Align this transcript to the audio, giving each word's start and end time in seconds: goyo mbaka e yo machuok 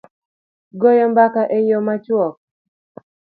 goyo 0.79 1.05
mbaka 1.11 1.41
e 1.57 1.59
yo 1.69 1.79
machuok 1.87 2.35